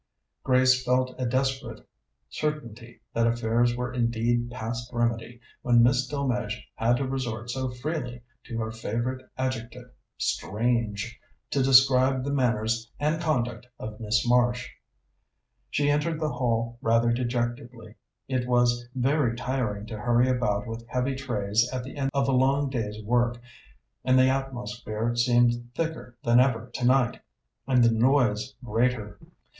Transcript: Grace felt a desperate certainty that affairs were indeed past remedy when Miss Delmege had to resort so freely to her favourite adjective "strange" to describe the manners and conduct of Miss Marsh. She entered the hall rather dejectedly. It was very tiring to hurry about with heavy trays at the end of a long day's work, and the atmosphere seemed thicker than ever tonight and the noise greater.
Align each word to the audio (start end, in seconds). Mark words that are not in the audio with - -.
Grace 0.43 0.83
felt 0.83 1.13
a 1.19 1.27
desperate 1.27 1.87
certainty 2.27 2.99
that 3.13 3.27
affairs 3.27 3.77
were 3.77 3.93
indeed 3.93 4.49
past 4.49 4.89
remedy 4.91 5.39
when 5.61 5.83
Miss 5.83 6.07
Delmege 6.07 6.65
had 6.73 6.97
to 6.97 7.07
resort 7.07 7.51
so 7.51 7.69
freely 7.69 8.23
to 8.45 8.57
her 8.57 8.71
favourite 8.71 9.23
adjective 9.37 9.91
"strange" 10.17 11.19
to 11.51 11.61
describe 11.61 12.23
the 12.23 12.33
manners 12.33 12.91
and 12.99 13.21
conduct 13.21 13.67
of 13.77 13.99
Miss 13.99 14.27
Marsh. 14.27 14.69
She 15.69 15.91
entered 15.91 16.19
the 16.19 16.31
hall 16.31 16.79
rather 16.81 17.11
dejectedly. 17.13 17.93
It 18.27 18.47
was 18.47 18.89
very 18.95 19.35
tiring 19.35 19.85
to 19.85 19.99
hurry 19.99 20.27
about 20.29 20.65
with 20.65 20.83
heavy 20.89 21.13
trays 21.13 21.69
at 21.71 21.83
the 21.83 21.95
end 21.95 22.09
of 22.11 22.27
a 22.27 22.31
long 22.31 22.71
day's 22.71 22.99
work, 23.03 23.39
and 24.03 24.17
the 24.17 24.29
atmosphere 24.29 25.15
seemed 25.15 25.69
thicker 25.75 26.17
than 26.23 26.39
ever 26.39 26.71
tonight 26.73 27.21
and 27.67 27.83
the 27.83 27.91
noise 27.91 28.55
greater. 28.63 29.19